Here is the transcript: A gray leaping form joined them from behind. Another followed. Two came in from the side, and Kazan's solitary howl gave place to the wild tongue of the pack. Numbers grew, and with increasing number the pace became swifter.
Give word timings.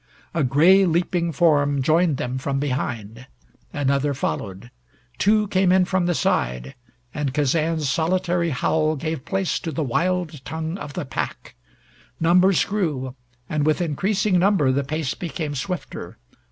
A 0.33 0.43
gray 0.43 0.83
leaping 0.87 1.31
form 1.31 1.83
joined 1.83 2.17
them 2.17 2.39
from 2.39 2.57
behind. 2.57 3.27
Another 3.71 4.15
followed. 4.15 4.71
Two 5.19 5.47
came 5.49 5.71
in 5.71 5.85
from 5.85 6.07
the 6.07 6.15
side, 6.15 6.73
and 7.13 7.35
Kazan's 7.35 7.87
solitary 7.87 8.49
howl 8.49 8.95
gave 8.95 9.25
place 9.25 9.59
to 9.59 9.71
the 9.71 9.83
wild 9.83 10.43
tongue 10.43 10.79
of 10.79 10.93
the 10.93 11.05
pack. 11.05 11.53
Numbers 12.19 12.65
grew, 12.65 13.13
and 13.47 13.63
with 13.63 13.79
increasing 13.79 14.39
number 14.39 14.71
the 14.71 14.83
pace 14.83 15.13
became 15.13 15.53
swifter. 15.53 16.17